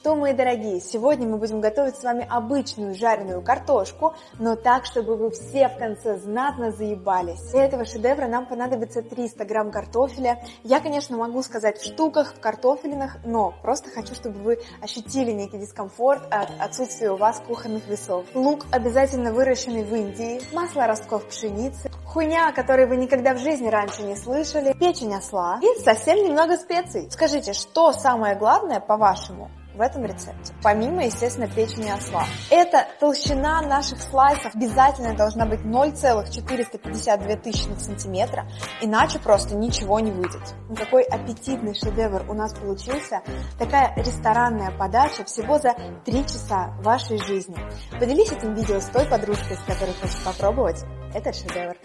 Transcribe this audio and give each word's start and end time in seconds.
Что, 0.00 0.16
мои 0.16 0.32
дорогие, 0.32 0.80
сегодня 0.80 1.28
мы 1.28 1.36
будем 1.36 1.60
готовить 1.60 1.94
с 1.94 2.02
вами 2.02 2.26
обычную 2.26 2.94
жареную 2.94 3.42
картошку, 3.42 4.14
но 4.38 4.56
так, 4.56 4.86
чтобы 4.86 5.14
вы 5.14 5.30
все 5.30 5.68
в 5.68 5.76
конце 5.76 6.16
знатно 6.16 6.72
заебались. 6.72 7.50
Для 7.50 7.66
этого 7.66 7.84
шедевра 7.84 8.26
нам 8.26 8.46
понадобится 8.46 9.02
300 9.02 9.44
грамм 9.44 9.70
картофеля. 9.70 10.42
Я, 10.64 10.80
конечно, 10.80 11.18
могу 11.18 11.42
сказать 11.42 11.76
в 11.76 11.84
штуках, 11.84 12.32
в 12.34 12.40
картофелинах, 12.40 13.18
но 13.26 13.52
просто 13.60 13.90
хочу, 13.90 14.14
чтобы 14.14 14.38
вы 14.38 14.60
ощутили 14.80 15.32
некий 15.32 15.58
дискомфорт 15.58 16.22
от 16.30 16.48
отсутствия 16.58 17.10
у 17.10 17.16
вас 17.16 17.42
кухонных 17.46 17.86
весов. 17.86 18.24
Лук 18.34 18.64
обязательно 18.72 19.34
выращенный 19.34 19.84
в 19.84 19.94
Индии, 19.94 20.40
масло 20.54 20.86
ростков 20.86 21.26
пшеницы, 21.26 21.90
хуйня, 22.06 22.48
о 22.48 22.52
которой 22.52 22.86
вы 22.86 22.96
никогда 22.96 23.34
в 23.34 23.38
жизни 23.38 23.68
раньше 23.68 24.02
не 24.04 24.16
слышали, 24.16 24.72
печень 24.72 25.14
осла 25.14 25.60
и 25.60 25.78
совсем 25.82 26.24
немного 26.24 26.56
специй. 26.56 27.10
Скажите, 27.10 27.52
что 27.52 27.92
самое 27.92 28.34
главное, 28.34 28.80
по-вашему, 28.80 29.50
в 29.74 29.80
этом 29.80 30.04
рецепте. 30.04 30.52
Помимо, 30.62 31.04
естественно, 31.04 31.48
печени 31.48 31.90
осла. 31.90 32.24
Это 32.50 32.86
толщина 32.98 33.62
наших 33.62 34.00
слайсов 34.00 34.54
обязательно 34.54 35.14
должна 35.14 35.46
быть 35.46 35.64
0,452 35.64 37.36
тысячных 37.36 37.80
сантиметра, 37.80 38.46
иначе 38.80 39.18
просто 39.18 39.54
ничего 39.56 40.00
не 40.00 40.10
выйдет. 40.10 40.54
Ну, 40.68 40.76
какой 40.76 41.02
аппетитный 41.02 41.74
шедевр 41.74 42.24
у 42.28 42.34
нас 42.34 42.54
получился. 42.54 43.22
Такая 43.58 43.94
ресторанная 43.96 44.70
подача 44.70 45.24
всего 45.24 45.58
за 45.58 45.74
3 46.04 46.24
часа 46.24 46.74
вашей 46.82 47.18
жизни. 47.18 47.56
Поделись 47.98 48.32
этим 48.32 48.54
видео 48.54 48.80
с 48.80 48.86
той 48.86 49.06
подружкой, 49.06 49.56
с 49.56 49.60
которой 49.60 49.94
хочешь 49.94 50.24
попробовать 50.24 50.84
этот 51.14 51.34
шедевр. 51.34 51.76